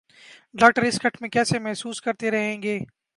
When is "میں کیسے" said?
1.21-1.59